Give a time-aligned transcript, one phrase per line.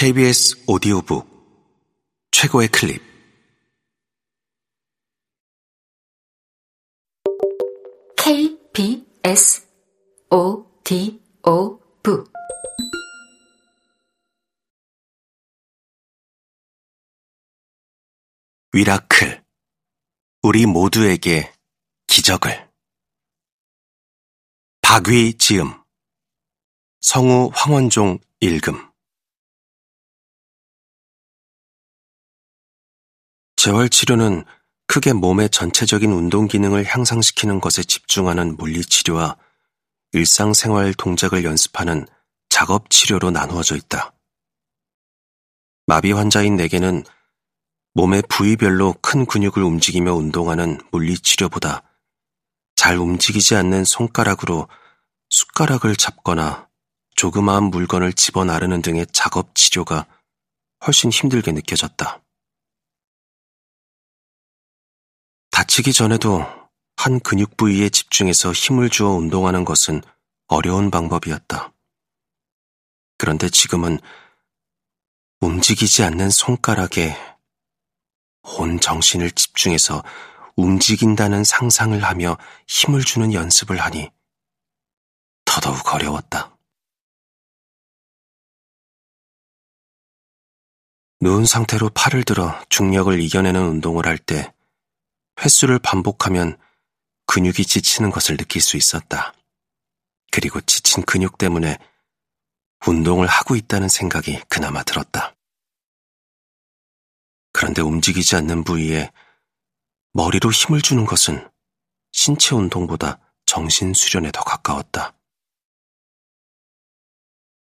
[0.00, 1.28] KBS 오디오북
[2.30, 3.02] 최고의 클립.
[8.16, 9.68] KBS
[10.30, 12.32] 오디오북.
[18.72, 19.44] 위라클.
[20.40, 21.52] 우리 모두에게
[22.06, 22.70] 기적을.
[24.80, 25.74] 박위 지음.
[27.02, 28.89] 성우 황원종 읽음
[33.62, 34.46] 재활치료는
[34.86, 39.36] 크게 몸의 전체적인 운동 기능을 향상시키는 것에 집중하는 물리치료와
[40.12, 42.06] 일상생활 동작을 연습하는
[42.48, 44.14] 작업치료로 나누어져 있다.
[45.84, 47.04] 마비 환자인 내게는
[47.92, 51.82] 몸의 부위별로 큰 근육을 움직이며 운동하는 물리치료보다
[52.76, 54.68] 잘 움직이지 않는 손가락으로
[55.28, 56.70] 숟가락을 잡거나
[57.14, 60.06] 조그마한 물건을 집어 나르는 등의 작업 치료가
[60.86, 62.22] 훨씬 힘들게 느껴졌다.
[65.60, 66.42] 다치기 전에도
[66.96, 70.00] 한 근육 부위에 집중해서 힘을 주어 운동하는 것은
[70.46, 71.74] 어려운 방법이었다.
[73.18, 73.98] 그런데 지금은
[75.42, 77.14] 움직이지 않는 손가락에
[78.42, 80.02] 온 정신을 집중해서
[80.56, 84.10] 움직인다는 상상을 하며 힘을 주는 연습을 하니
[85.44, 86.56] 더더욱 어려웠다.
[91.20, 94.54] 누운 상태로 팔을 들어 중력을 이겨내는 운동을 할 때
[95.42, 96.58] 횟수를 반복하면
[97.26, 99.34] 근육이 지치는 것을 느낄 수 있었다.
[100.30, 101.78] 그리고 지친 근육 때문에
[102.86, 105.34] 운동을 하고 있다는 생각이 그나마 들었다.
[107.52, 109.10] 그런데 움직이지 않는 부위에
[110.12, 111.48] 머리로 힘을 주는 것은
[112.12, 115.14] 신체 운동보다 정신 수련에 더 가까웠다.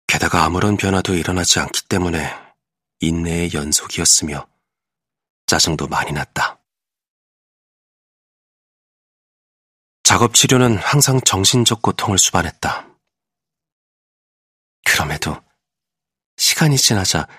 [0.07, 2.33] 게다가 아무런 변화도 일어나지 않기 때문에
[2.99, 4.47] 인내의 연속이었으며
[5.45, 6.60] 짜증도 많이 났다.
[10.11, 12.85] 작업 치료는 항상 정신적 고통을 수반했다.
[14.83, 15.41] 그럼에도
[16.35, 17.29] 시간이 지나자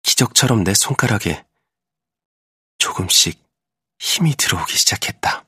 [0.00, 1.44] 기적처럼 내 손가락에
[2.78, 3.46] 조금씩
[3.98, 5.44] 힘이 들어오기 시작했다.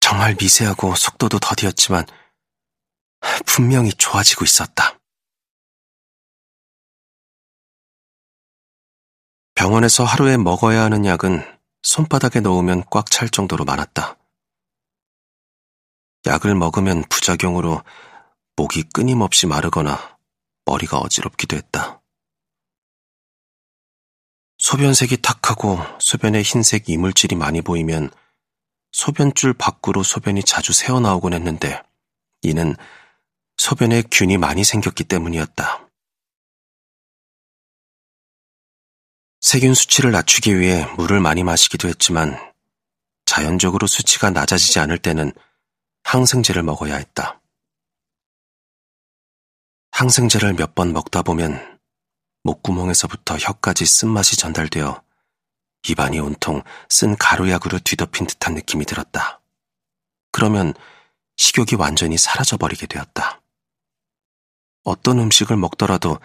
[0.00, 2.06] 정말 미세하고 속도도 더디었지만
[3.46, 4.98] 분명히 좋아지고 있었다.
[9.54, 11.55] 병원에서 하루에 먹어야 하는 약은
[11.86, 14.18] 손바닥에 넣으면 꽉 찰 정도로 많았다.
[16.26, 17.84] 약을 먹으면 부작용으로
[18.56, 20.18] 목이 끊임없이 마르거나
[20.64, 22.02] 머리가 어지럽기도 했다.
[24.58, 28.10] 소변색이 탁하고 소변에 흰색 이물질이 많이 보이면
[28.90, 31.80] 소변줄 밖으로 소변이 자주 새어나오곤 했는데
[32.42, 32.74] 이는
[33.58, 35.85] 소변에 균이 많이 생겼기 때문이었다.
[39.46, 42.36] 세균 수치를 낮추기 위해 물을 많이 마시기도 했지만
[43.26, 45.30] 자연적으로 수치가 낮아지지 않을 때는
[46.02, 47.40] 항생제를 먹어야 했다.
[49.92, 51.78] 항생제를 몇 번 먹다 보면
[52.42, 55.00] 목구멍에서부터 혀까지 쓴맛이 전달되어
[55.90, 59.40] 입안이 온통 쓴 가루약으로 뒤덮인 듯한 느낌이 들었다.
[60.32, 60.74] 그러면
[61.36, 63.40] 식욕이 완전히 사라져버리게 되었다.
[64.82, 66.18] 어떤 음식을 먹더라도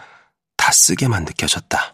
[0.56, 1.91] 다 쓰게만 느껴졌다.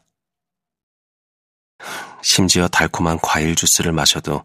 [2.22, 4.44] 심지어 달콤한 과일 주스를 마셔도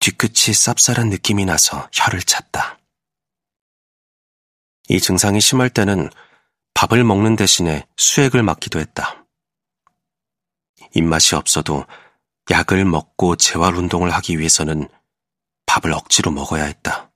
[0.00, 2.78] 뒤끝이 쌉쌀한 느낌이 나서 혀를 찼다.
[4.88, 6.10] 이 증상이 심할 때는
[6.74, 9.24] 밥을 먹는 대신에 수액을 맞기도 했다.
[10.94, 11.86] 입맛이 없어도
[12.50, 14.88] 약을 먹고 재활 운동을 하기 위해서는
[15.66, 17.10] 밥을 억지로 먹어야 했다.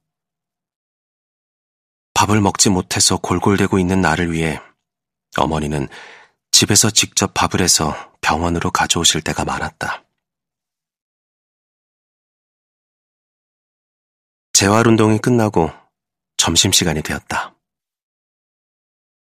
[2.14, 4.60] 밥을 먹지 못해서 골골대고 있는 나를 위해
[5.36, 5.88] 어머니는
[6.58, 10.02] 집에서 직접 밥을 해서 병원으로 가져오실 때가 많았다.
[14.54, 15.70] 재활 운동이 끝나고
[16.36, 17.54] 점심시간이 되었다.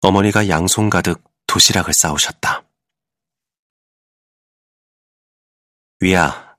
[0.02, 2.62] 어머니가 양손 가득 도시락을 싸우셨다.
[6.00, 6.58] 위야,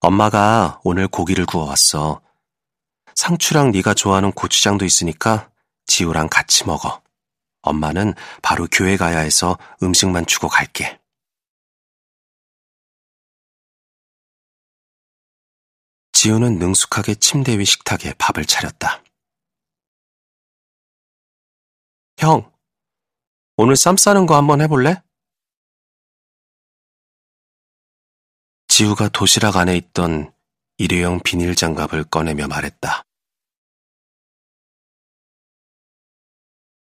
[0.00, 2.22] 엄마가 오늘 고기를 구워왔어.
[3.14, 5.52] 상추랑 네가 좋아하는 고추장도 있으니까
[5.84, 7.03] 지우랑 같이 먹어.
[7.64, 11.00] 엄마는 바로 교회 가야 해서 음식만 주고 갈게.
[16.12, 19.02] 지우는 능숙하게 침대 위 식탁에 밥을 차렸다.
[22.18, 22.50] 형,
[23.56, 25.02] 오늘 쌈 싸는 거 한번 해볼래?
[28.68, 30.32] 지우가 도시락 안에 있던
[30.78, 33.04] 일회용 비닐 장갑을 꺼내며 말했다.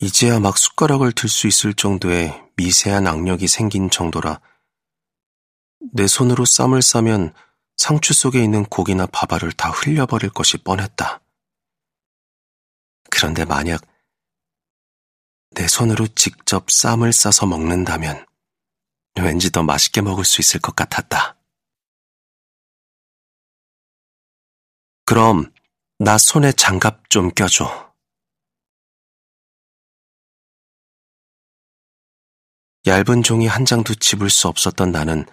[0.04, 4.42] 이제야 막 숟가락을 들 수 있을 정도의 미세한 악력이 생긴 정도라
[5.94, 7.34] 내 손으로 쌈을 싸면
[7.78, 11.22] 상추 속에 있는 고기나 밥알을 다 흘려버릴 것이 뻔했다.
[13.10, 13.82] 그런데 만약
[15.52, 18.26] 내 손으로 직접 쌈을 싸서 먹는다면
[19.22, 21.38] 왠지 더 맛있게 먹을 수 있을 것 같았다.
[25.06, 25.54] 그럼
[25.98, 27.93] 나 손에 장갑 좀 껴줘.
[32.86, 35.26] 얇은 종이 한 장도 집을 수 없었던 나는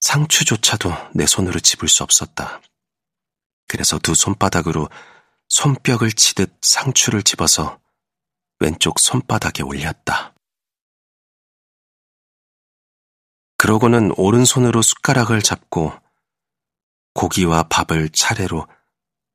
[0.00, 2.62] 상추조차도 내 손으로 집을 수 없었다.
[3.68, 4.88] 그래서 두 손바닥으로
[5.48, 7.80] 손뼉을 치듯 상추를 집어서
[8.60, 10.34] 왼쪽 손바닥에 올렸다.
[13.58, 15.92] 그러고는 오른손으로 숟가락을 잡고
[17.14, 18.66] 고기와 밥을 차례로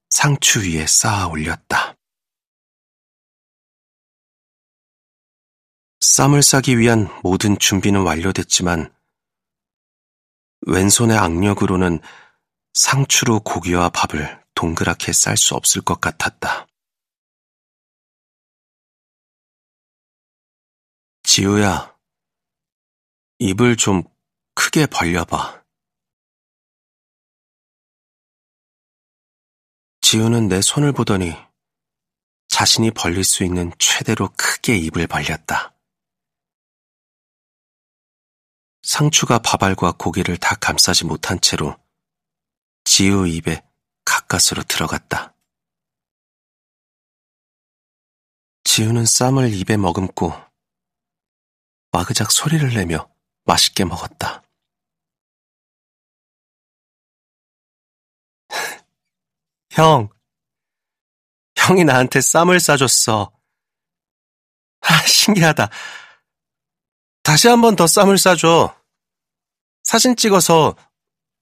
[0.09, 1.88] 상추 위에 쌓아 올렸다.
[6.11, 8.91] 쌈을 싸기 위한 모든 준비는 완료됐지만
[10.65, 11.99] 왼손의 악력으로는
[12.73, 16.67] 상추로 고기와 밥을 동그랗게 쌀 수 없을 것 같았다.
[21.21, 21.95] 지우야,
[23.37, 24.01] 입을 좀
[24.55, 25.63] 크게 벌려봐.
[30.01, 31.35] 지우는 내 손을 보더니
[32.47, 35.75] 자신이 벌릴 수 있는 최대로 크게 입을 벌렸다.
[38.89, 41.77] 상추가 밥알과 고기를 다 감싸지 못한 채로
[42.85, 43.63] 지우 입에
[44.03, 45.35] 가까스로 들어갔다.
[48.63, 50.33] 지우는 쌈을 입에 머금고
[51.91, 53.07] 와그작 소리를 내며
[53.43, 54.41] 맛있게 먹었다.
[59.69, 60.09] 형,
[61.55, 63.31] 형이 나한테 쌈을 싸줬어.
[64.81, 65.69] 아, 신기하다.
[67.21, 68.78] 다시 한 번 더 쌈을 싸줘.
[69.89, 70.75] 사진 찍어서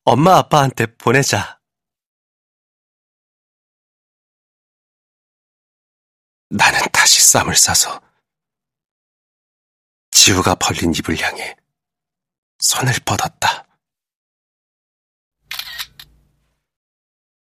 [0.05, 1.59] 엄마 아빠한테 보내자.
[6.51, 8.01] 나는 다시 쌈을 싸서
[10.11, 11.57] 지우가 벌린 입을 향해
[12.59, 13.67] 손을 뻗었다.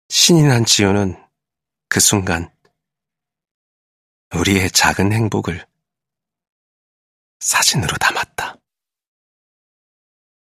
[0.10, 1.24] 신이 난 지우는
[1.88, 2.51] 그 순간
[4.34, 5.68] 우리의 작은 행복을
[7.42, 8.64] 사진으로 담았다.